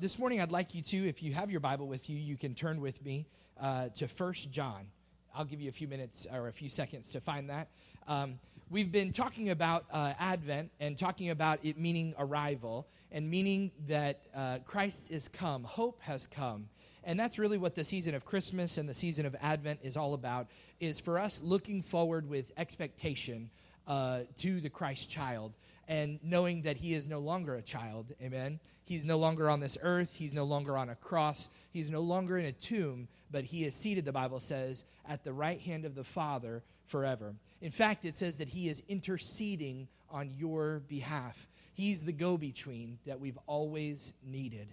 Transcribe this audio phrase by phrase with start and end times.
[0.00, 2.54] this morning, I'd like you to, if you have your Bible with you, you can
[2.54, 3.26] turn with me
[3.60, 4.86] uh, to First John.
[5.34, 7.68] I'll give you a few minutes or a few seconds to find that.
[8.08, 8.38] Um,
[8.70, 14.22] we've been talking about uh, Advent and talking about it meaning arrival and meaning that
[14.34, 16.70] uh, Christ is come, hope has come.
[17.04, 20.14] And that's really what the season of Christmas and the season of Advent is all
[20.14, 20.46] about,
[20.80, 23.50] is for us looking forward with expectation
[23.86, 25.52] uh, to the Christ child
[25.90, 28.06] and knowing that he is no longer a child.
[28.22, 28.60] Amen.
[28.84, 30.14] He's no longer on this earth.
[30.14, 31.48] He's no longer on a cross.
[31.72, 35.32] He's no longer in a tomb, but he is seated, the Bible says, at the
[35.32, 37.34] right hand of the Father forever.
[37.60, 41.48] In fact, it says that he is interceding on your behalf.
[41.74, 44.68] He's the go between that we've always needed.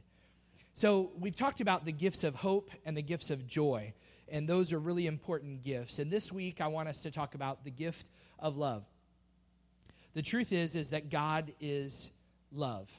[0.76, 3.94] So, we've talked about the gifts of hope and the gifts of joy,
[4.30, 5.98] and those are really important gifts.
[5.98, 8.06] And this week, I want us to talk about the gift
[8.38, 8.84] of love
[10.18, 12.10] the truth is is that God is
[12.52, 12.90] love.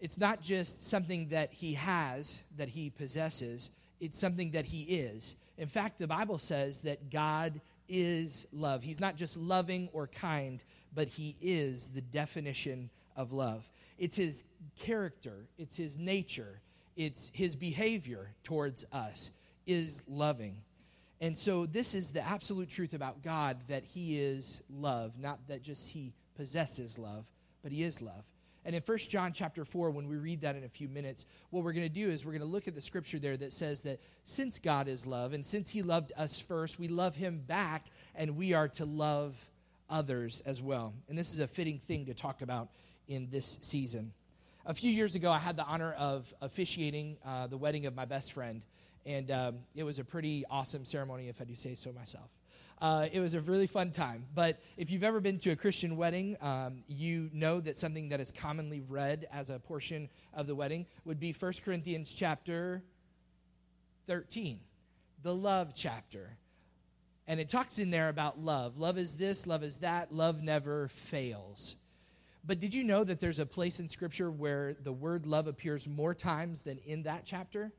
[0.00, 5.36] It's not just something that he has, that he possesses, it's something that he is.
[5.58, 8.82] In fact, the Bible says that God is love.
[8.82, 10.60] He's not just loving or kind,
[10.92, 13.70] but he is the definition of love.
[13.96, 14.42] It's his
[14.80, 16.58] character, it's his nature,
[16.96, 19.30] it's his behavior towards us
[19.68, 20.56] is loving.
[21.20, 25.62] And so this is the absolute truth about God that he is love, not that
[25.62, 27.26] just he possesses love,
[27.62, 28.24] but he is love.
[28.64, 31.62] And in 1 John chapter 4, when we read that in a few minutes, what
[31.62, 33.82] we're going to do is we're going to look at the scripture there that says
[33.82, 37.88] that since God is love, and since he loved us first, we love him back,
[38.14, 39.36] and we are to love
[39.90, 40.94] others as well.
[41.10, 42.70] And this is a fitting thing to talk about
[43.06, 44.14] in this season.
[44.64, 48.06] A few years ago, I had the honor of officiating uh, the wedding of my
[48.06, 48.62] best friend,
[49.04, 52.30] and um, it was a pretty awesome ceremony, if I do say so myself.
[52.80, 54.24] Uh, it was a really fun time.
[54.34, 58.20] But if you've ever been to a Christian wedding, um, you know that something that
[58.20, 62.82] is commonly read as a portion of the wedding would be 1 Corinthians chapter
[64.06, 64.60] 13,
[65.22, 66.36] the love chapter.
[67.26, 68.78] And it talks in there about love.
[68.78, 71.76] Love is this, love is that, love never fails.
[72.44, 75.86] But did you know that there's a place in Scripture where the word love appears
[75.86, 77.72] more times than in that chapter?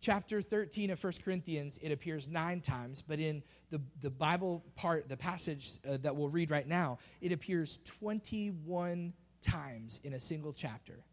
[0.00, 5.08] Chapter 13 of 1 Corinthians, it appears nine times, but in the, the Bible part,
[5.08, 10.52] the passage uh, that we'll read right now, it appears 21 times in a single
[10.52, 11.04] chapter.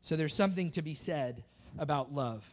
[0.00, 1.44] So there's something to be said
[1.78, 2.46] about love.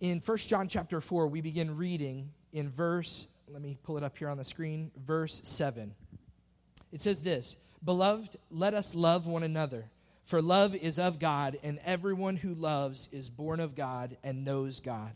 [0.00, 4.16] In 1 John chapter 4, we begin reading in verse, let me pull it up
[4.16, 5.94] here on the screen, verse 7.
[6.92, 9.90] It says this Beloved, let us love one another
[10.28, 14.78] for love is of God, and everyone who loves is born of God and knows
[14.78, 15.12] God.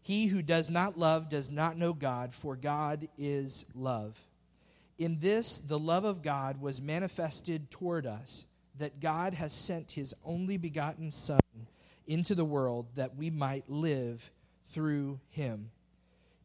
[0.00, 4.18] He who does not love does not know God, for God is love.
[4.98, 8.46] In this, the love of God was manifested toward us,
[8.78, 11.40] that God has sent his only begotten Son
[12.06, 14.30] into the world that we might live
[14.72, 15.68] through him.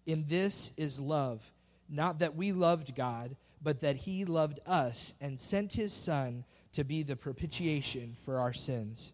[0.06, 1.54] In this is love,
[1.88, 6.44] not that we loved God, but that he loved us and sent his Son
[6.74, 9.14] to be the propitiation for our sins.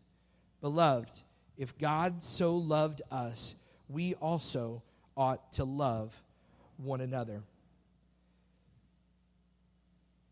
[0.61, 1.21] Beloved,
[1.57, 3.55] if God so loved us,
[3.87, 4.81] we also
[5.15, 6.19] ought to love
[6.77, 7.41] one another.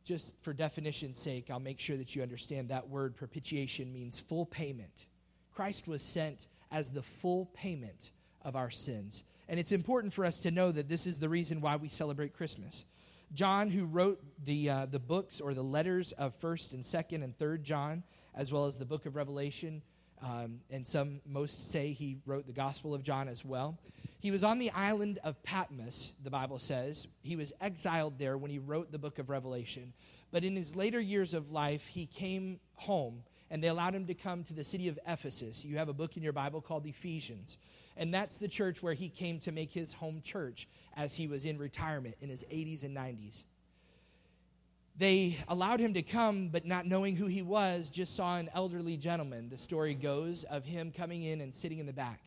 [0.06, 4.46] Just for definition's sake, I'll make sure that you understand that word propitiation means full
[4.46, 5.06] payment.
[5.54, 8.12] Christ was sent as the full payment
[8.44, 9.26] of our sins.
[9.50, 12.34] And it's important for us to know that this is the reason why we celebrate
[12.34, 12.86] Christmas.
[13.34, 17.38] John, who wrote the, uh, the books or the letters of 1st and 2nd and
[17.38, 18.04] 3rd John,
[18.36, 19.82] as well as the book of Revelation,
[20.22, 23.78] um, and some most say he wrote the Gospel of John as well.
[24.20, 27.08] He was on the island of Patmos, the Bible says.
[27.22, 29.94] He was exiled there when he wrote the book of Revelation.
[30.32, 34.14] But in his later years of life, he came home and they allowed him to
[34.14, 35.64] come to the city of Ephesus.
[35.64, 37.58] You have a book in your Bible called Ephesians.
[37.98, 41.46] And that's the church where he came to make his home church as he was
[41.46, 43.44] in retirement in his 80s and 90s.
[44.98, 48.98] They allowed him to come, but not knowing who he was, just saw an elderly
[48.98, 52.20] gentleman, the story goes, of him coming in and sitting in the back.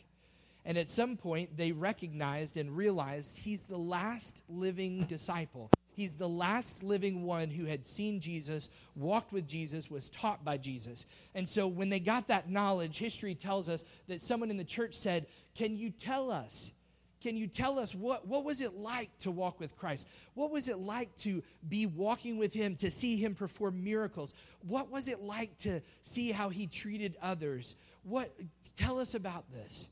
[0.64, 5.70] And at some point, they recognized and realized he's the last living disciple.
[6.00, 10.56] He's the last living one who had seen Jesus, walked with Jesus, was taught by
[10.56, 11.04] Jesus.
[11.34, 14.94] And so when they got that knowledge, history tells us that someone in the church
[14.94, 16.72] said, Can you tell us?
[17.20, 20.08] Can you tell us what, what was it like to walk with Christ?
[20.32, 24.32] What was it like to be walking with Him, to see Him perform miracles?
[24.66, 27.76] What was it like to see how He treated others?
[28.04, 28.34] What,
[28.74, 29.90] tell us about this.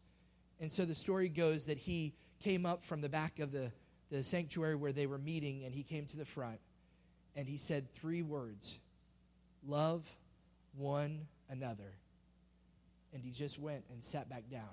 [0.58, 3.70] And so the story goes that he came up from the back of the
[4.10, 6.60] the sanctuary where they were meeting, and he came to the front
[7.38, 8.78] and he said three words
[9.66, 10.04] Love
[10.76, 11.94] one another.
[13.12, 14.68] And he just went and sat back down.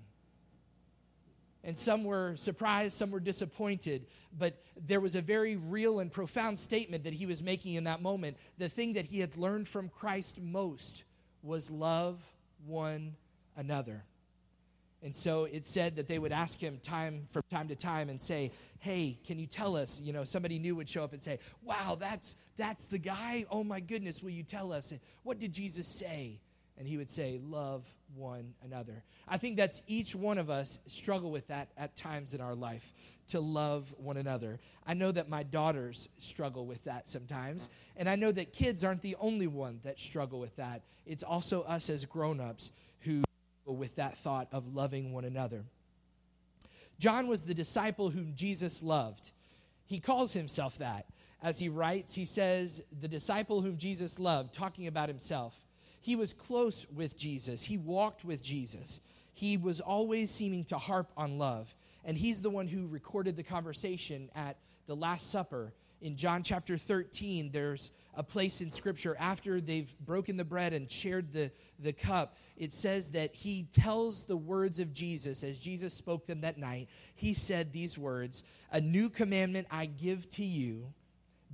[1.64, 4.06] And some were surprised, some were disappointed,
[4.38, 8.02] but there was a very real and profound statement that he was making in that
[8.02, 8.38] moment.
[8.58, 11.04] The thing that he had learned from Christ most
[11.42, 12.20] was love
[12.66, 13.16] one
[13.56, 14.04] another.
[15.06, 18.20] And so it said that they would ask him time from time to time and
[18.20, 21.38] say, "Hey, can you tell us?" You know, somebody new would show up and say,
[21.62, 23.46] "Wow, that's that's the guy.
[23.52, 24.92] Oh my goodness, will you tell us?
[25.22, 26.42] What did Jesus say?"
[26.76, 27.86] And he would say, "Love
[28.16, 32.42] one another." I think that's each one of us struggle with that at times in
[32.42, 32.92] our life
[33.28, 34.60] to love one another.
[34.88, 39.04] I know that my daughters struggle with that sometimes, and I know that kids aren't
[39.04, 40.82] the only one that struggle with that.
[41.06, 42.72] It's also us as grown-ups
[43.74, 45.64] with that thought of loving one another.
[47.00, 49.32] John was the disciple whom Jesus loved.
[49.86, 51.06] He calls himself that.
[51.42, 55.54] As he writes, he says, the disciple whom Jesus loved, talking about himself.
[56.02, 59.02] He was close with Jesus, he walked with Jesus.
[59.34, 61.76] He was always seeming to harp on love.
[62.06, 64.56] And he's the one who recorded the conversation at
[64.88, 65.74] the Last Supper.
[66.06, 70.90] In John chapter 13, there's a place in Scripture after they've broken the bread and
[70.90, 71.50] shared the,
[71.80, 76.42] the cup, it says that he tells the words of Jesus as Jesus spoke them
[76.42, 76.90] that night.
[77.16, 80.94] He said these words A new commandment I give to you,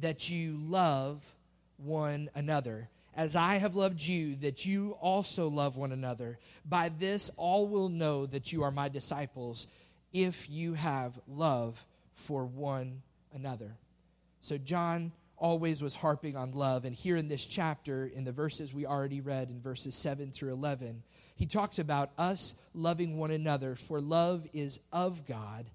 [0.02, 1.24] that you love
[1.78, 2.90] one another.
[3.16, 6.40] As I have loved you, that you also love one another.
[6.66, 9.68] By this, all will know that you are my disciples
[10.12, 13.02] if you have love for one
[13.34, 13.78] another.
[14.42, 16.86] So, John always was harping on love.
[16.86, 20.54] And here in this chapter, in the verses we already read, in verses 7 through
[20.54, 21.02] 11,
[21.36, 25.66] he talks about us loving one another, for love is of God,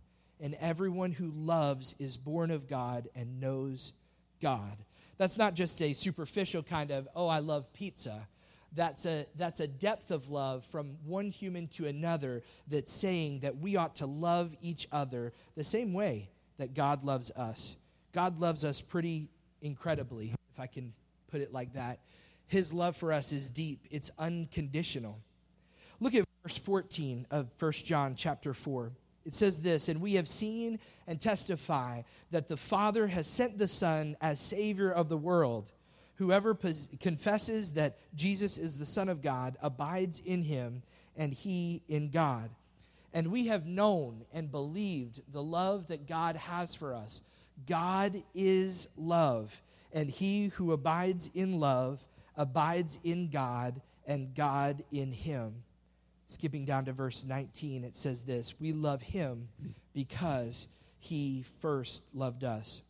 [0.40, 3.92] and everyone who loves is born of God and knows
[4.40, 4.76] God.
[5.18, 8.28] That's not just a superficial kind of, oh, I love pizza.
[8.72, 13.58] That's a, that's a depth of love from one human to another that's saying that
[13.58, 16.28] we ought to love each other the same way
[16.58, 17.76] that God loves us.
[18.16, 19.28] God loves us pretty
[19.60, 20.94] incredibly, if I can
[21.30, 22.00] put it like that.
[22.46, 25.20] His love for us is deep, it's unconditional.
[26.00, 28.90] Look at verse 14 of 1 John chapter 4.
[29.26, 33.68] It says this, and we have seen and testify that the Father has sent the
[33.68, 35.70] Son as Savior of the world.
[36.14, 40.82] Whoever pos- confesses that Jesus is the Son of God abides in him,
[41.18, 42.48] and he in God.
[43.12, 47.20] And we have known and believed the love that God has for us.
[47.66, 49.62] God is love,
[49.92, 52.06] and he who abides in love
[52.36, 55.54] abides in God, and God in him.
[56.28, 59.48] Skipping down to verse 19, it says this We love him
[59.94, 60.68] because
[60.98, 62.82] he first loved us.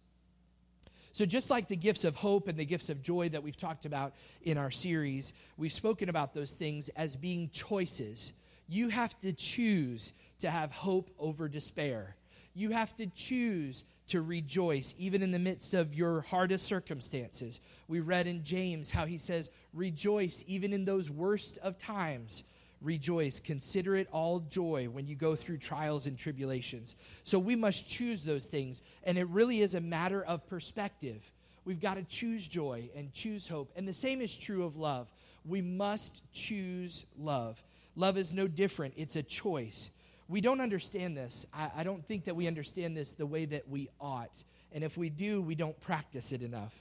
[1.13, 3.87] So, just like the gifts of hope and the gifts of joy that we've talked
[3.87, 8.33] about in our series, we've spoken about those things as being choices.
[8.69, 12.17] You have to choose to have hope over despair.
[12.57, 17.61] You have to choose to rejoice, even in the midst of your hardest circumstances.
[17.87, 22.45] We read in James how he says, Rejoice, even in those worst of times.
[22.81, 23.41] Rejoice.
[23.41, 26.97] Consider it all joy when you go through trials and tribulations.
[27.25, 28.81] So we must choose those things.
[29.05, 31.31] And it really is a matter of perspective.
[31.67, 33.71] We've got to choose joy and choose hope.
[33.77, 35.13] And the same is true of love.
[35.45, 37.63] We must choose love.
[37.97, 39.91] Love is no different, it's a choice
[40.29, 41.47] we don't understand this.
[41.53, 44.45] I, I, don't think that we understand this the way that we ought.
[44.73, 46.75] And if we do, we don't practice it enough.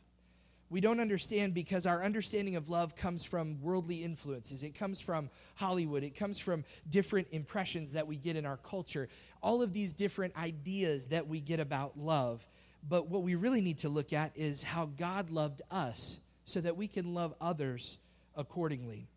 [0.72, 4.64] We don't understand because our understanding of love comes from worldly influences.
[4.64, 6.04] It comes from Hollywood.
[6.04, 9.08] It comes from different impressions that we get in our culture.
[9.44, 12.46] All of these different ideas that we get about love.
[12.88, 16.78] But what we really need to look at is how God loved us so that
[16.78, 18.00] we can love others
[18.36, 19.08] accordingly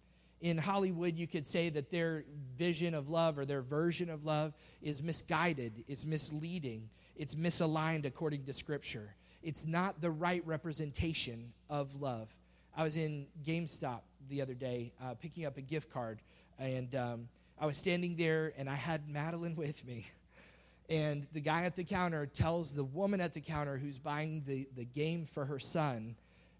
[0.40, 2.25] in Hollywood, you could say that their
[2.57, 8.45] vision of love or their version of love is misguided, it's misleading, it's misaligned according
[8.45, 9.14] to Scripture.
[9.42, 12.28] It's not the right representation of love.
[12.76, 16.21] I was in GameStop the other day uh, picking up a gift card,
[16.59, 17.28] and um,
[17.61, 20.07] I was standing there, and I had Madeline with me.
[20.88, 24.68] And the guy at the counter tells the woman at the counter who's buying the,
[24.75, 26.14] the game for her son,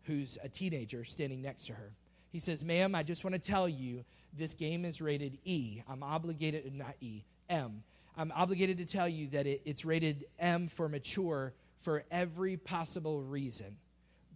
[0.04, 1.92] who's a teenager, standing next to her
[2.30, 4.04] he says, Ma'am, I just want to tell you
[4.37, 5.82] this game is rated E.
[5.88, 7.82] I'm obligated, uh, not E, M.
[8.16, 13.23] I'm obligated to tell you that it, it's rated M for mature for every possible
[13.23, 13.76] reason.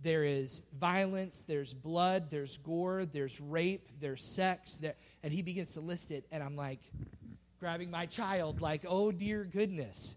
[0.03, 4.77] There is violence, there's blood, there's gore, there's rape, there's sex.
[4.77, 6.81] There, and he begins to list it, and I'm like,
[7.61, 10.17] grabbing my child, like, oh dear goodness.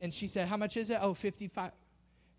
[0.00, 0.98] And she said, How much is it?
[1.00, 1.72] Oh, 55.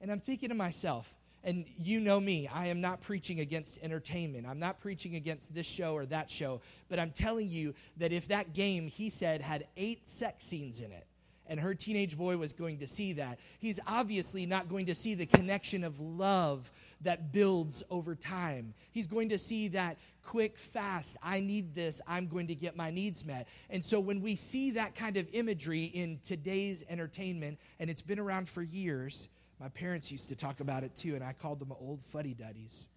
[0.01, 4.45] And I'm thinking to myself, And you know me, I am not preaching against entertainment.
[4.45, 6.61] I'm not preaching against this show or that show.
[6.89, 10.91] But I'm telling you that if that game, he said, had eight sex scenes in
[10.91, 11.05] it,
[11.47, 15.15] and her teenage boy was going to see that, he's obviously not going to see
[15.15, 18.73] the connection of love that builds over time.
[18.91, 22.91] He's going to see that quick, fast, I need this, I'm going to get my
[22.91, 23.47] needs met.
[23.69, 28.19] And so when we see that kind of imagery in today's entertainment, and it's been
[28.19, 29.27] around for years,
[29.59, 32.87] my parents used to talk about it too, and I called them old fuddy duddies.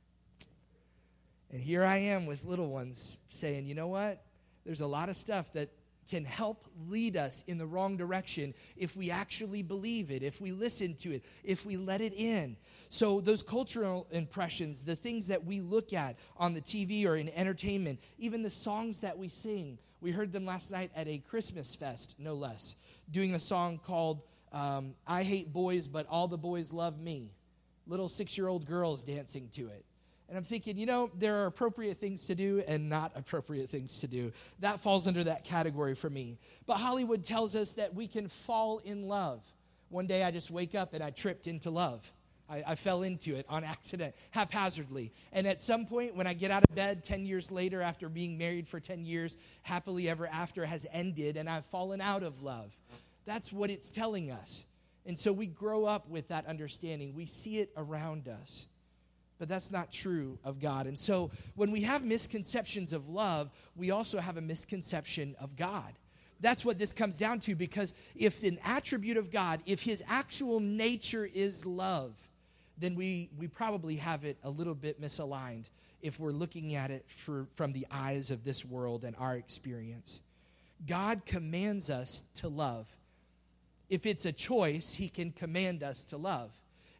[1.50, 4.24] And here I am with little ones saying, you know what?
[4.64, 5.70] There's a lot of stuff that
[6.08, 10.52] can help lead us in the wrong direction if we actually believe it, if we
[10.52, 12.56] listen to it, if we let it in.
[12.88, 17.28] So, those cultural impressions, the things that we look at on the TV or in
[17.30, 21.74] entertainment, even the songs that we sing, we heard them last night at a Christmas
[21.74, 22.74] fest, no less,
[23.10, 27.30] doing a song called um, I Hate Boys, but All the Boys Love Me.
[27.86, 29.84] Little six year old girls dancing to it.
[30.28, 33.98] And I'm thinking, you know, there are appropriate things to do and not appropriate things
[34.00, 34.32] to do.
[34.60, 36.38] That falls under that category for me.
[36.66, 39.42] But Hollywood tells us that we can fall in love.
[39.90, 42.10] One day I just wake up and I tripped into love.
[42.48, 45.12] I, I, fell into it on accident, haphazardly.
[45.32, 48.38] And at some point, when I get out of bed 10 years later, after being
[48.38, 52.72] married for 10 years, happily ever after has ended, and I've fallen out of love.
[53.24, 54.64] That's what it's telling us.
[55.04, 58.66] And so we grow up with that understanding, we see it around us
[59.42, 60.86] but that's not true of God.
[60.86, 65.94] And so when we have misconceptions of love, we also have a misconception of God.
[66.38, 70.60] That's what this comes down to because if an attribute of God, if his actual
[70.60, 72.14] nature is love,
[72.78, 75.64] then we, we probably have it a little bit misaligned
[76.02, 80.20] if we're looking at it for, from the eyes of this world and our experience.
[80.86, 82.86] God commands us to love.
[83.92, 86.50] If it's a choice, he can command us to love.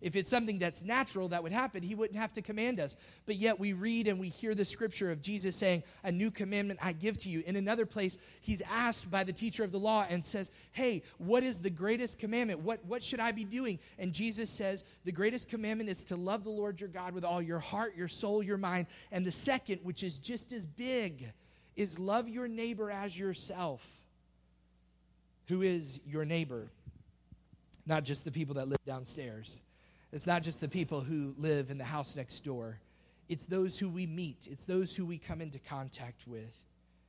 [0.02, 2.96] If it's something that's natural that would happen, he wouldn't have to command us.
[3.24, 6.80] But yet we read and we hear the scripture of Jesus saying, A new commandment
[6.82, 7.42] I give to you.
[7.46, 11.42] In another place, he's asked by the teacher of the law and says, Hey, what
[11.42, 12.60] is the greatest commandment?
[12.60, 13.78] What, what should I be doing?
[13.98, 17.40] And Jesus says, The greatest commandment is to love the Lord your God with all
[17.40, 18.86] your heart, your soul, your mind.
[19.10, 21.32] And the second, which is just as big,
[21.74, 23.82] is love your neighbor as yourself.
[25.48, 26.68] Who is your neighbor?
[27.86, 29.60] Not just the people that live downstairs.
[30.12, 32.78] It's not just the people who live in the house next door,
[33.28, 36.52] it's those who we meet, it's those who we come into contact with.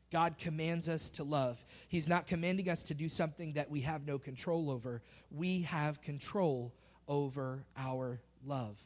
[0.09, 1.57] God commands us to love.
[1.87, 5.01] He's not commanding us to do something that we have no control over.
[5.31, 6.71] We have control
[7.07, 8.77] over our love.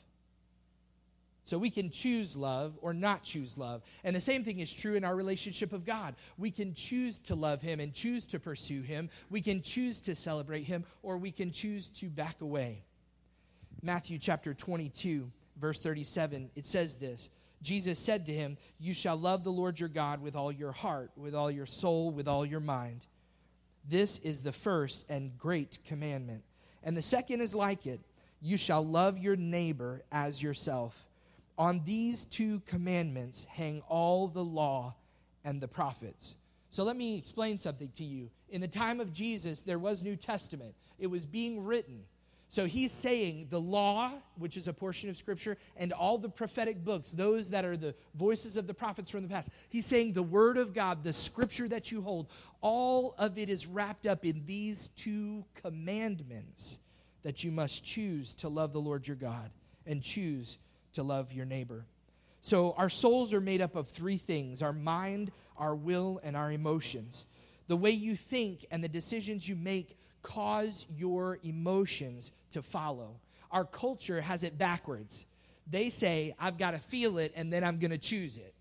[1.47, 3.81] So we can choose love or not choose love.
[4.03, 6.15] And the same thing is true in our relationship of God.
[6.37, 9.09] We can choose to love Him and choose to pursue Him.
[9.29, 12.83] We can choose to celebrate Him or we can choose to back away.
[13.81, 17.29] Matthew chapter 22, verse 37, it says this
[17.61, 21.11] Jesus said to him, You shall love the Lord your God with all your heart,
[21.15, 23.05] with all your soul, with all your mind.
[23.87, 26.43] This is the first and great commandment.
[26.83, 28.01] And the second is like it
[28.41, 31.06] you shall love your neighbor as yourself.
[31.57, 34.95] On these two commandments hang all the law
[35.43, 36.35] and the prophets.
[36.69, 38.29] So let me explain something to you.
[38.49, 42.03] In the time of Jesus, there was New Testament, it was being written.
[42.49, 46.83] So he's saying the law, which is a portion of Scripture, and all the prophetic
[46.83, 50.23] books, those that are the voices of the prophets from the past, he's saying the
[50.23, 52.27] Word of God, the Scripture that you hold,
[52.61, 56.79] all of it is wrapped up in these two commandments
[57.23, 59.49] that you must choose to love the Lord your God
[59.85, 60.57] and choose
[60.97, 61.85] to love your neighbor.
[62.41, 66.51] So our souls are made up of three things our mind, our will, and our
[66.51, 67.25] emotions.
[67.67, 73.19] The way you think and the decisions you make cause your emotions to follow.
[73.51, 75.25] Our culture has it backwards.
[75.69, 78.53] They say, I've got to feel it and then I'm going to choose it.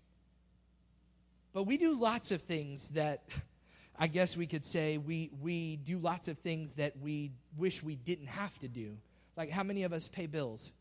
[1.53, 3.23] But we do lots of things that
[3.99, 7.95] I guess we could say we, we do lots of things that we wish we
[7.95, 8.95] didn't have to do.
[9.35, 10.71] Like, how many of us pay bills?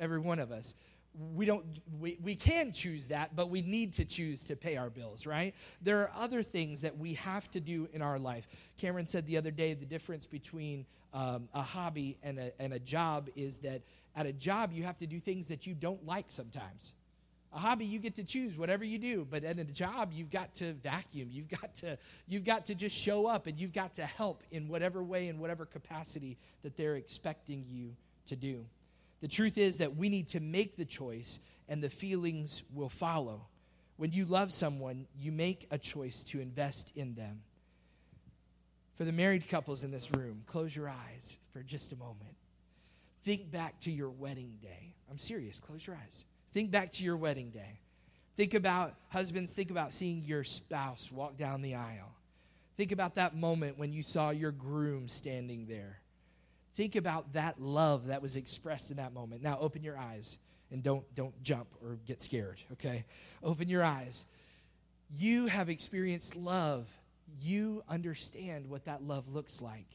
[0.00, 0.74] Every one of us.
[1.34, 1.64] We don't
[2.00, 5.54] we, we can choose that but we need to choose to pay our bills right?
[5.82, 8.46] There are other things that we have to do in our life.
[8.78, 12.78] Cameron said the other day the difference between um, a hobby and a, and a
[12.78, 13.82] job is that
[14.14, 16.92] at a job you have to do things that you don't like sometimes.
[17.52, 20.54] A hobby you get to choose whatever you do but at a job you've got
[20.54, 21.28] to vacuum.
[21.32, 24.68] You've got to you've got to just show up and you've got to help in
[24.68, 28.64] whatever way in whatever capacity that they're expecting you to do
[29.20, 33.46] the truth is that we need to make the choice, and the feelings will follow.
[33.96, 37.42] When you love someone, you make a choice to invest in them.
[38.96, 42.36] For the married couples in this room, close your eyes for just a moment.
[43.24, 44.94] think back to your wedding day.
[45.10, 45.58] I'm serious.
[45.58, 46.24] Close your eyes.
[46.52, 47.80] Think back to your wedding day.
[48.36, 52.14] Think about, husbands, think about seeing your spouse walk down the aisle.
[52.76, 55.99] Think about that moment when you saw your groom standing there.
[56.80, 59.42] Think about that love that was expressed in that moment.
[59.42, 60.38] Now open your eyes
[60.70, 63.04] and don't don't jump or get scared, okay?
[63.42, 64.24] Open your eyes.
[65.14, 66.88] You have experienced love.
[67.38, 69.88] You understand what that love looks like.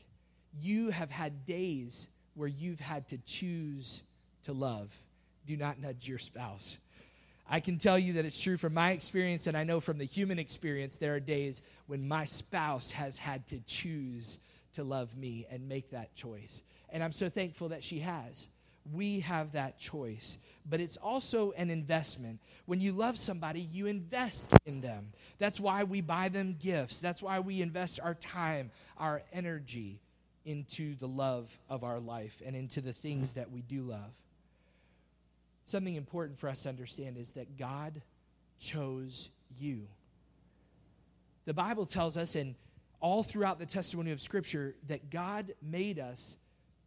[0.61, 4.03] You have had days where you've had to choose
[4.43, 4.93] to love.
[5.47, 6.77] Do not nudge your spouse.
[7.49, 10.05] I can tell you that it's true from my experience, and I know from the
[10.05, 14.37] human experience, there are days when my spouse has had to choose
[14.75, 16.61] to love me and make that choice.
[16.95, 18.47] And I'm so thankful that she has.
[18.93, 20.37] We have that choice.
[20.65, 22.39] But it's also an investment.
[22.67, 25.09] When you love somebody, you invest in them.
[25.37, 26.99] That's why we buy them gifts.
[26.99, 29.99] That's why we invest our time, our energy
[30.45, 34.13] into the love of our life and into the things that we do love.
[35.65, 38.01] Something important for us to understand is that God
[38.57, 39.81] chose you.
[41.43, 42.55] The Bible tells us, and
[43.01, 46.37] all throughout the testimony of Scripture, that God made us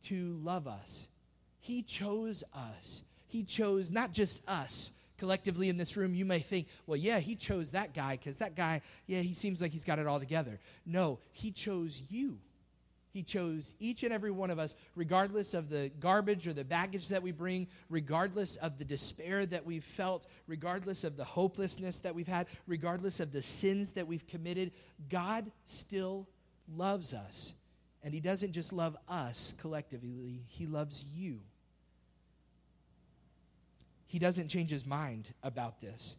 [0.05, 1.09] to love us.
[1.61, 3.03] He chose us.
[3.27, 6.15] He chose not just us collectively in this room.
[6.15, 9.61] You may think, well, yeah, He chose that guy because that guy, yeah, he seems
[9.61, 10.61] like he's got it all together.
[10.87, 12.39] No, He chose you.
[13.11, 17.09] He chose each and every one of us, regardless of the garbage or the baggage
[17.09, 22.15] that we bring, regardless of the despair that we've felt, regardless of the hopelessness that
[22.15, 24.73] we've had, regardless of the sins that we've committed.
[25.09, 26.29] God still
[26.77, 27.55] loves us.
[28.03, 31.41] And He doesn't just love us collectively, He loves you.
[34.07, 36.17] He doesn't change His mind about this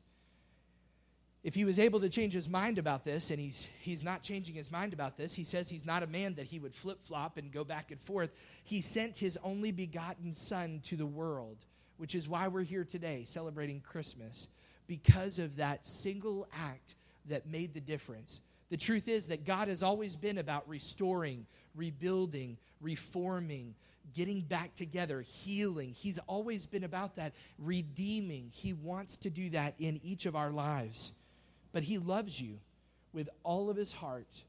[1.44, 4.56] if he was able to change his mind about this, and he's, he's not changing
[4.56, 7.38] his mind about this, he says he's not a man that he would flip flop
[7.38, 8.32] and go back and forth.
[8.64, 11.58] He sent his only begotten Son to the world,
[11.98, 14.50] which is why we're here today celebrating Christmas,
[14.86, 16.96] because of that single act
[17.28, 18.42] that made the difference.
[18.70, 21.46] The truth is that God has always been about restoring,
[21.76, 23.74] rebuilding, reforming,
[24.14, 25.94] getting back together, healing.
[25.98, 28.50] He's always been about that, redeeming.
[28.54, 31.12] He wants to do that in each of our lives.
[31.72, 32.60] But He loves you
[33.12, 34.44] with all of His heart,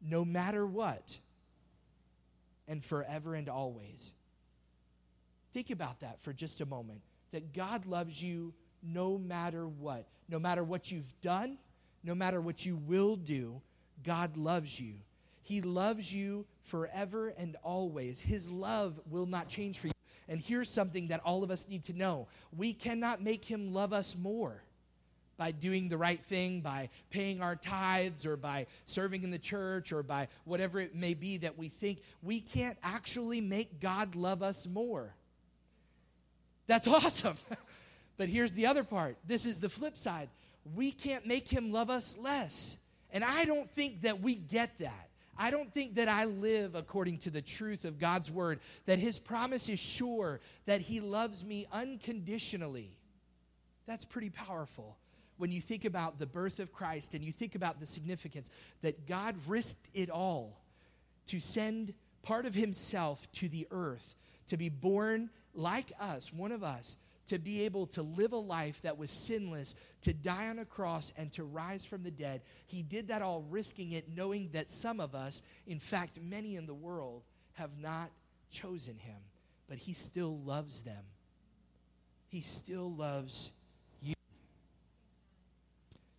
[0.00, 1.18] no matter what,
[2.66, 4.12] and forever and always.
[5.52, 7.00] Think about that for just a moment
[7.32, 10.06] that God loves you no matter what.
[10.28, 11.58] No matter what you've done,
[12.04, 13.60] no matter what you will do,
[14.04, 14.94] God loves you.
[15.42, 18.20] He loves you forever and always.
[18.20, 19.92] His love will not change for you.
[20.28, 23.92] And here's something that all of us need to know we cannot make Him love
[23.92, 24.62] us more
[25.36, 29.92] by doing the right thing, by paying our tithes, or by serving in the church,
[29.92, 34.42] or by whatever it may be that we think, we can't actually make God love
[34.42, 35.14] us more.
[36.66, 37.36] That's awesome.
[38.16, 40.28] but here's the other part this is the flip side.
[40.74, 42.76] We can't make him love us less.
[43.10, 45.08] And I don't think that we get that.
[45.36, 49.18] I don't think that I live according to the truth of God's word, that his
[49.18, 52.96] promise is sure, that he loves me unconditionally.
[53.86, 54.96] That's pretty powerful
[55.38, 58.50] when you think about the birth of Christ and you think about the significance
[58.82, 60.60] that God risked it all
[61.26, 64.14] to send part of himself to the earth,
[64.48, 66.96] to be born like us, one of us,
[67.28, 71.12] to be able to live a life that was sinless, to die on a cross,
[71.16, 72.42] and to rise from the dead.
[72.66, 76.66] He did that all risking it, knowing that some of us, in fact, many in
[76.66, 77.22] the world,
[77.54, 78.10] have not
[78.50, 79.18] chosen him.
[79.68, 81.04] But he still loves them.
[82.28, 83.52] He still loves
[84.00, 84.14] you.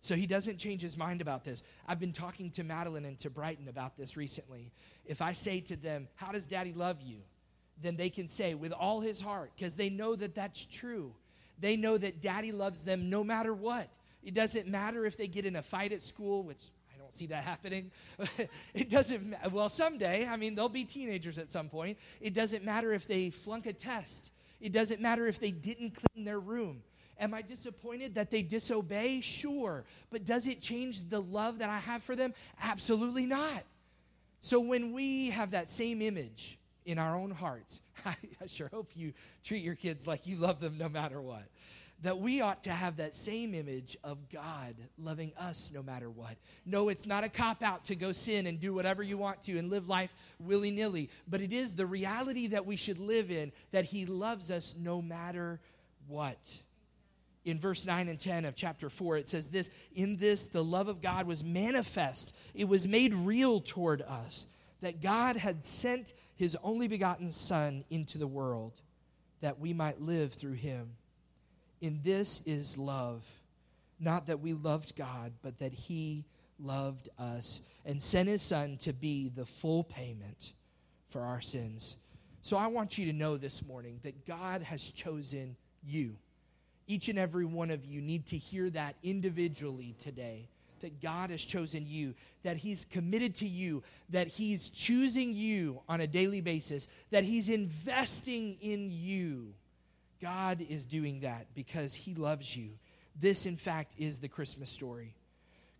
[0.00, 1.62] so he doesn't change his mind about this.
[1.86, 4.72] I've been talking to Madeline and to Brighton about this recently.
[5.04, 7.18] If I say to them, How does daddy love you?
[7.82, 11.12] Then they can say, With all his heart, because they know that that's true.
[11.60, 13.88] They know that daddy loves them no matter what.
[14.24, 16.62] It doesn't matter if they get in a fight at school, which
[16.94, 17.90] I don't see that happening.
[18.74, 21.98] it doesn't, well, someday, I mean, they'll be teenagers at some point.
[22.20, 24.30] It doesn't matter if they flunk a test.
[24.60, 26.82] It doesn't matter if they didn't clean their room.
[27.20, 29.20] Am I disappointed that they disobey?
[29.20, 29.84] Sure.
[30.10, 32.34] But does it change the love that I have for them?
[32.60, 33.62] Absolutely not.
[34.40, 38.90] So when we have that same image in our own hearts, I, I sure hope
[38.94, 39.12] you
[39.44, 41.44] treat your kids like you love them no matter what.
[42.02, 46.36] That we ought to have that same image of God loving us no matter what.
[46.66, 49.58] No, it's not a cop out to go sin and do whatever you want to
[49.58, 53.52] and live life willy nilly, but it is the reality that we should live in
[53.70, 55.60] that He loves us no matter
[56.08, 56.38] what
[57.44, 60.88] in verse 9 and 10 of chapter 4, it says this In this, the love
[60.88, 64.46] of God was manifest, it was made real toward us,
[64.84, 68.82] that God had sent his only begotten Son into the world
[69.40, 70.90] that we might live through him.
[71.80, 73.26] In this is love,
[73.98, 76.24] not that we loved God, but that he
[76.58, 80.52] loved us and sent his son to be the full payment
[81.08, 81.96] for our sins.
[82.42, 86.16] So I want you to know this morning that God has chosen you.
[86.86, 90.48] Each and every one of you need to hear that individually today
[90.84, 96.02] that God has chosen you, that He's committed to you, that He's choosing you on
[96.02, 99.54] a daily basis, that He's investing in you.
[100.20, 102.70] God is doing that because He loves you.
[103.18, 105.14] This, in fact, is the Christmas story.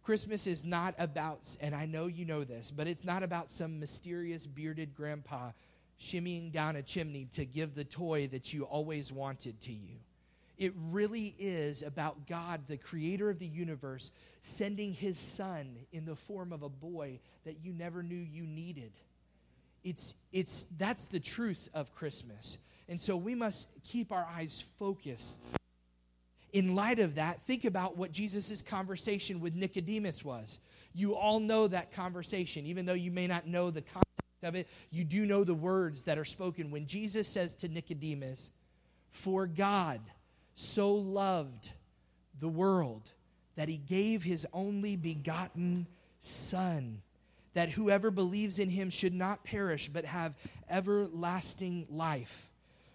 [0.02, 3.80] Christmas is not about, and I know you know this, but it's not about some
[3.80, 5.50] mysterious bearded grandpa
[6.00, 9.96] shimmying down a chimney to give the toy that you always wanted to you.
[10.56, 16.14] It really is about God, the creator of the universe, sending his son in the
[16.14, 18.92] form of a boy that you never knew you needed.
[19.82, 22.58] It's, it's, that's the truth of Christmas.
[22.88, 25.38] And so we must keep our eyes focused.
[26.52, 30.60] In light of that, think about what Jesus' conversation with Nicodemus was.
[30.94, 34.04] You all know that conversation, even though you may not know the context
[34.44, 36.70] of it, you do know the words that are spoken.
[36.70, 38.52] When Jesus says to Nicodemus,
[39.10, 40.00] For God,
[40.54, 41.70] so loved
[42.40, 43.10] the world
[43.56, 45.86] that he gave his only begotten
[46.20, 47.02] Son,
[47.52, 50.34] that whoever believes in him should not perish but have
[50.68, 52.50] everlasting life.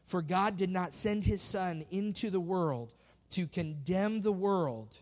[0.06, 2.92] For God did not send his Son into the world
[3.32, 4.96] to condemn the world,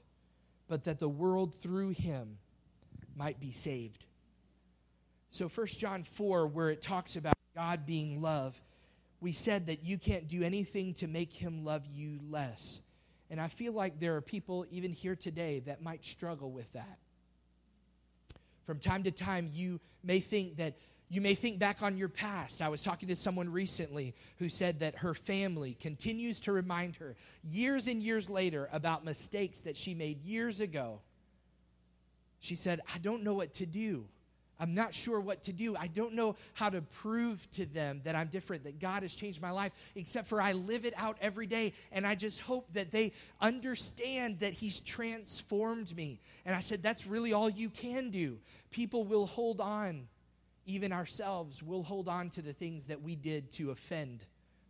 [0.68, 2.38] but that the world through him
[3.16, 4.06] might be saved.
[5.30, 8.60] So 1 John 4, where it talks about God being love,
[9.20, 12.82] we said that you can't do anything to make him love you less.
[13.30, 17.00] And I feel like there are people, even here today, that might struggle with that.
[18.66, 20.78] From time to time, you may think that
[21.10, 22.62] you may think back on your past.
[22.62, 27.16] I was talking to someone recently who said that her family continues to remind her
[27.44, 31.00] years and years later about mistakes that she made years ago.
[32.42, 34.06] She said, I don't know what to do.
[34.60, 35.76] I'm not sure what to do.
[35.76, 39.42] I don't know how to prove to them that I'm different, that God has changed
[39.42, 41.74] my life, except for I live it out every day.
[41.92, 46.20] And I just hope that they understand that He's transformed me.
[46.46, 48.40] And I said, That's really all you can do.
[48.72, 50.08] People will hold on,
[50.66, 54.26] even ourselves, will hold on to the things that we did to offend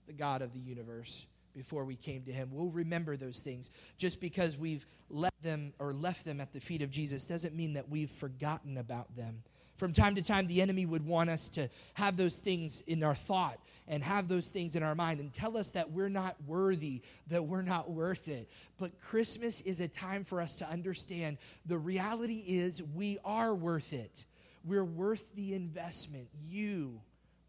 [0.06, 1.26] the God of the universe
[1.58, 2.50] before we came to him.
[2.52, 3.72] We'll remember those things.
[3.98, 7.74] Just because we've let them or left them at the feet of Jesus doesn't mean
[7.74, 9.42] that we've forgotten about them.
[9.78, 13.16] From time to time, the enemy would want us to have those things in our
[13.16, 17.02] thought and have those things in our mind and tell us that we're not worthy,
[17.28, 18.50] that we're not worth it.
[18.78, 23.94] But Christmas is a time for us to understand the reality is we are worth
[23.94, 24.26] it.
[24.66, 26.28] We're worth the investment.
[26.46, 27.00] You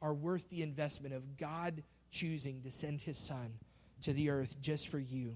[0.01, 3.55] are worth the investment of God choosing to send his son
[4.03, 5.35] to the earth just for you.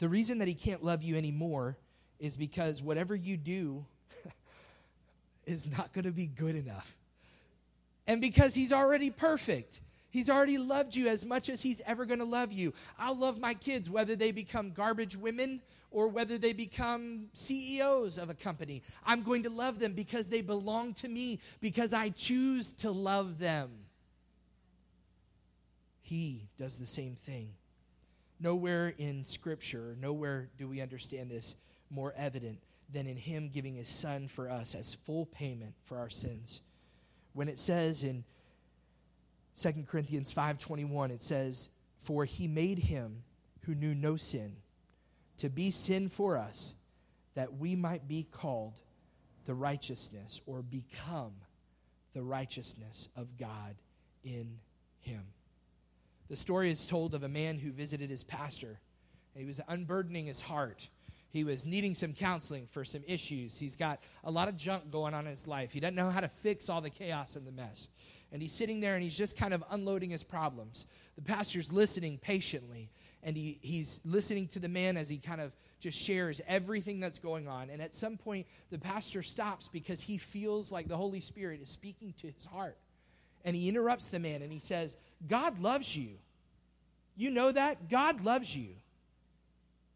[0.00, 1.78] The reason that he can't love you anymore
[2.18, 3.86] is because whatever you do
[5.46, 6.96] is not going to be good enough.
[8.06, 9.80] And because he's already perfect,
[10.10, 12.72] he's already loved you as much as he's ever going to love you.
[12.98, 18.28] I'll love my kids whether they become garbage women or whether they become CEOs of
[18.28, 18.82] a company.
[19.04, 23.38] I'm going to love them because they belong to me, because I choose to love
[23.38, 23.70] them.
[26.02, 27.50] He does the same thing.
[28.38, 31.56] Nowhere in Scripture, nowhere do we understand this
[31.90, 32.58] more evident
[32.92, 36.60] than in him giving his son for us as full payment for our sins.
[37.32, 38.24] When it says in
[39.56, 43.24] 2 Corinthians 5:21 it says for he made him
[43.62, 44.56] who knew no sin
[45.38, 46.74] to be sin for us
[47.34, 48.74] that we might be called
[49.44, 51.32] the righteousness or become
[52.14, 53.76] the righteousness of God
[54.24, 54.58] in
[55.00, 55.22] him.
[56.28, 58.80] The story is told of a man who visited his pastor
[59.34, 60.88] and he was unburdening his heart
[61.36, 63.58] he was needing some counseling for some issues.
[63.58, 65.72] He's got a lot of junk going on in his life.
[65.72, 67.88] He doesn't know how to fix all the chaos and the mess.
[68.32, 70.86] And he's sitting there and he's just kind of unloading his problems.
[71.14, 72.90] The pastor's listening patiently,
[73.22, 77.18] and he, he's listening to the man as he kind of just shares everything that's
[77.18, 77.70] going on.
[77.70, 81.68] And at some point, the pastor stops because he feels like the Holy Spirit is
[81.68, 82.76] speaking to his heart.
[83.44, 84.96] And he interrupts the man and he says,
[85.28, 86.10] God loves you.
[87.16, 87.88] You know that?
[87.88, 88.70] God loves you.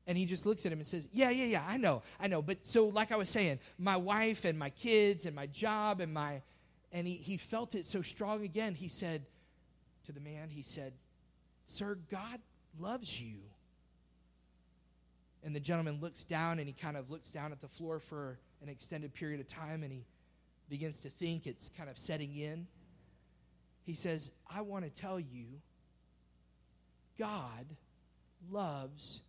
[0.07, 2.43] And he just looks at him and says, Yeah, yeah, yeah, I know, I know.
[2.43, 6.13] But so, like I was saying, my wife and my kids and my job and
[6.13, 6.43] my,
[6.93, 8.75] and he, he felt it so strong again.
[8.75, 9.23] He said
[10.07, 10.93] to the man, He said,
[11.67, 12.41] Sir, God
[12.79, 13.37] loves you.
[15.43, 18.39] And the gentleman looks down and he kind of looks down at the floor for
[18.63, 20.05] an extended period of time and he
[20.69, 22.67] begins to think it's kind of setting in.
[23.85, 25.47] He says, I want to tell you
[27.19, 27.67] God
[28.51, 29.21] loves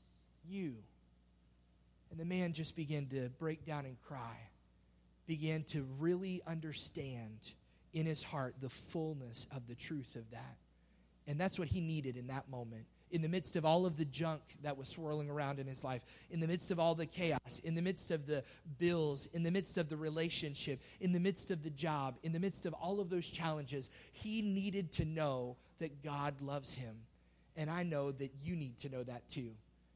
[0.47, 0.75] you.
[2.09, 4.35] And the man just began to break down and cry,
[5.27, 7.37] began to really understand
[7.93, 10.57] in his heart the fullness of the truth of that.
[11.27, 12.85] And that's what he needed in that moment.
[13.11, 16.01] In the midst of all of the junk that was swirling around in his life,
[16.29, 18.43] in the midst of all the chaos, in the midst of the
[18.79, 22.39] bills, in the midst of the relationship, in the midst of the job, in the
[22.39, 26.95] midst of all of those challenges, he needed to know that God loves him.
[27.57, 29.51] And I know that you need to know that too.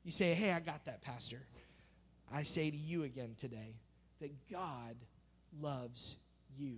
[0.05, 1.41] You say, Hey, I got that, Pastor.
[2.31, 3.75] I say to you again today
[4.21, 4.95] that God
[5.59, 6.15] loves
[6.57, 6.77] you.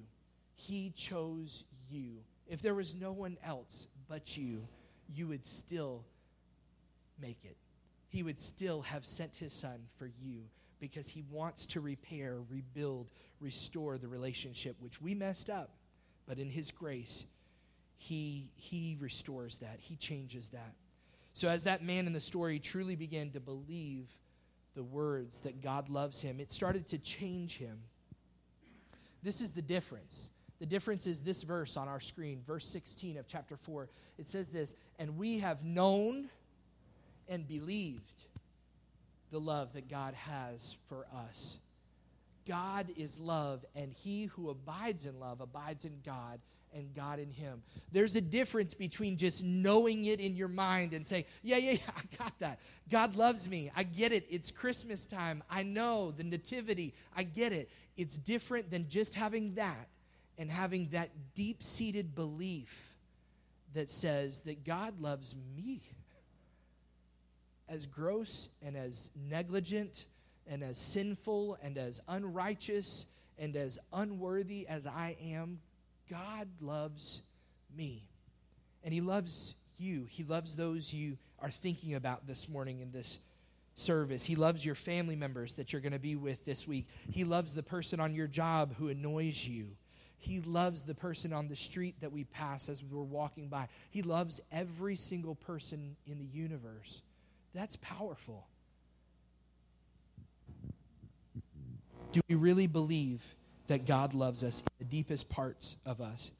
[0.56, 2.14] He chose you.
[2.48, 4.66] If there was no one else but you,
[5.14, 6.06] you would still
[7.22, 7.58] make it.
[8.10, 10.44] He would still have sent his son for you
[10.80, 13.10] because he wants to repair, rebuild,
[13.42, 15.72] restore the relationship which we messed up.
[16.28, 17.26] But in his grace,
[17.98, 20.74] he, he restores that, he changes that.
[21.38, 24.08] So, as that man in the story truly began to believe
[24.74, 27.78] the words that God loves him, it started to change him.
[29.22, 30.32] This is the difference.
[30.58, 33.88] The difference is this verse on our screen, verse 16 of chapter 4.
[34.18, 36.30] It says this, and we have known
[37.30, 38.24] and believed
[39.30, 41.60] the love that God has for us.
[42.48, 46.40] God is love, and he who abides in love abides in God,
[46.74, 47.64] and God in him.
[47.92, 51.80] There's a difference between just knowing it in your mind and saying, Yeah, yeah, yeah,
[51.98, 52.60] I got that.
[52.90, 53.72] God loves me.
[53.76, 54.26] I get it.
[54.30, 55.44] It's Christmas time.
[55.50, 56.94] I know the nativity.
[57.16, 57.70] I get it.
[57.96, 59.88] It's different than just having that
[60.38, 62.94] and having that deep seated belief
[63.74, 65.82] that says that God loves me.
[67.70, 70.06] As gross and as negligent
[70.48, 73.06] and as sinful and as unrighteous
[73.38, 75.60] and as unworthy as I am,
[76.10, 77.22] God loves
[77.76, 78.04] me.
[78.84, 80.06] And He loves you.
[80.10, 83.20] He loves those you are thinking about this morning in this
[83.76, 84.24] service.
[84.24, 86.88] He loves your family members that you're going to be with this week.
[87.12, 89.68] He loves the person on your job who annoys you.
[90.18, 93.68] He loves the person on the street that we pass as we're walking by.
[93.92, 97.02] He loves every single person in the universe.
[97.54, 98.48] That's powerful.
[102.12, 103.24] Do we really believe
[103.68, 106.32] that God loves us in the deepest parts of us.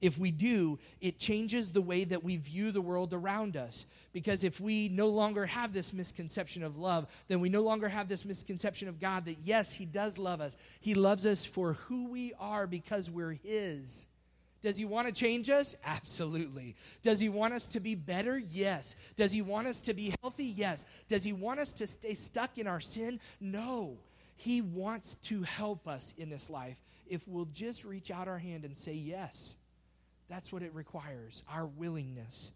[0.00, 3.86] If we do, it changes the way that we view the world around us.
[4.12, 8.06] Because if we no longer have this misconception of love, then we no longer have
[8.06, 10.58] this misconception of God that, yes, He does love us.
[10.80, 14.06] He loves us for who we are because we're His.
[14.62, 15.74] Does He want to change us?
[15.84, 16.76] Absolutely.
[17.02, 18.36] Does He want us to be better?
[18.36, 18.94] Yes.
[19.16, 20.44] Does He want us to be healthy?
[20.44, 20.84] Yes.
[21.08, 23.20] Does He want us to stay stuck in our sin?
[23.40, 23.96] No.
[24.36, 28.64] He wants to help us in this life if we'll just reach out our hand
[28.64, 29.54] and say yes.
[30.28, 32.52] That's what it requires our willingness.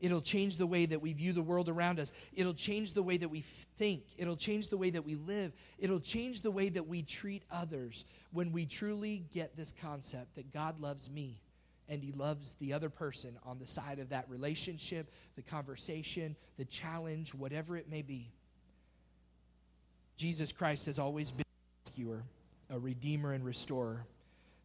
[0.00, 2.12] It'll change the way that we view the world around us.
[2.34, 3.44] It'll change the way that we
[3.78, 4.04] think.
[4.16, 5.52] It'll change the way that we live.
[5.78, 10.52] It'll change the way that we treat others when we truly get this concept that
[10.52, 11.40] God loves me
[11.88, 16.64] and He loves the other person on the side of that relationship, the conversation, the
[16.64, 18.30] challenge, whatever it may be.
[20.18, 22.24] Jesus Christ has always been a rescuer,
[22.70, 24.04] a redeemer, and restorer.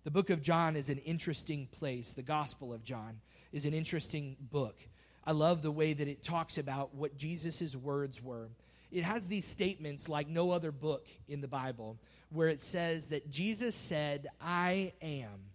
[0.03, 2.13] The book of John is an interesting place.
[2.13, 4.75] The Gospel of John is an interesting book.
[5.23, 8.49] I love the way that it talks about what Jesus' words were.
[8.91, 11.99] It has these statements like no other book in the Bible,
[12.31, 15.51] where it says that Jesus said, I am.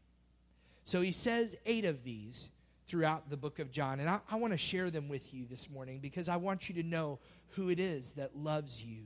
[0.85, 2.51] So he says eight of these
[2.87, 3.99] throughout the book of John.
[3.99, 6.77] And I, I want to share them with you this morning because I want you
[6.77, 7.19] to know
[7.51, 9.03] who it is that loves you.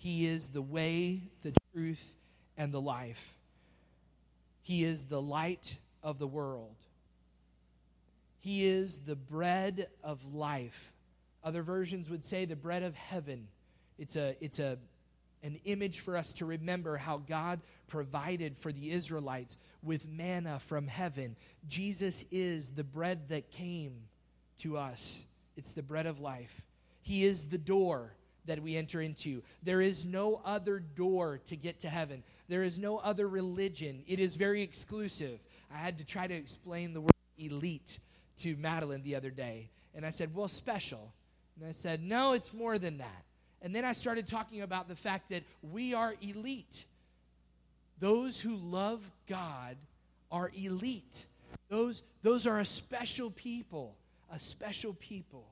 [0.00, 2.02] He is the way, the truth,
[2.56, 3.34] and the life.
[4.62, 6.74] He is the light of the world.
[8.38, 10.94] He is the bread of life.
[11.44, 13.48] Other versions would say the bread of heaven.
[13.98, 14.78] It's, a, it's a,
[15.42, 20.86] an image for us to remember how God provided for the Israelites with manna from
[20.86, 21.36] heaven.
[21.68, 23.92] Jesus is the bread that came
[24.60, 25.22] to us,
[25.58, 26.62] it's the bread of life.
[27.02, 28.14] He is the door
[28.50, 29.42] that we enter into.
[29.62, 32.24] There is no other door to get to heaven.
[32.48, 34.02] There is no other religion.
[34.08, 35.38] It is very exclusive.
[35.72, 38.00] I had to try to explain the word elite
[38.38, 39.70] to Madeline the other day.
[39.94, 41.12] And I said, well, special.
[41.56, 43.24] And I said, no, it's more than that.
[43.62, 46.86] And then I started talking about the fact that we are elite.
[48.00, 49.76] Those who love God
[50.32, 51.26] are elite.
[51.68, 53.94] Those, those are a special people,
[54.32, 55.44] a special people.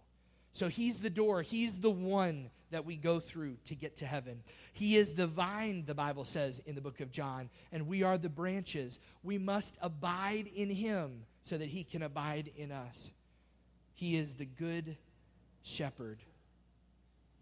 [0.53, 4.43] So he's the door, he's the one that we go through to get to heaven.
[4.73, 8.19] He is the vine, the Bible says in the book of John, and we are
[8.19, 8.99] the branches.
[9.23, 13.13] We must abide in him so that he can abide in us.
[13.95, 14.97] He is the good
[15.63, 16.19] shepherd.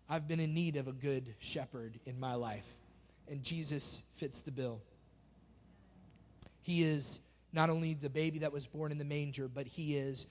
[0.09, 2.69] I've been in need of a good shepherd in my life,
[3.29, 4.81] and Jesus fits the bill.
[6.63, 7.21] He is
[7.53, 10.27] not only the baby that was born in the manger, but he is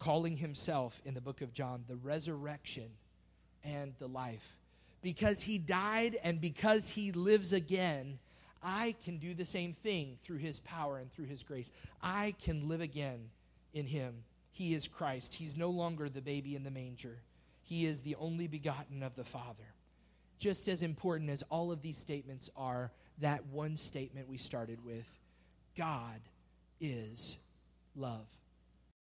[0.00, 2.88] calling himself in the book of John the resurrection
[3.62, 4.56] and the life.
[5.02, 8.18] Because he died and because he lives again,
[8.62, 11.70] I can do the same thing through his power and through his grace.
[12.02, 13.30] I can live again
[13.72, 14.24] in him.
[14.52, 15.34] He is Christ.
[15.34, 17.18] He's no longer the baby in the manger,
[17.62, 19.74] he is the only begotten of the Father.
[20.38, 25.06] Just as important as all of these statements are, that one statement we started with
[25.76, 26.20] God
[26.80, 27.36] is
[27.94, 28.26] love.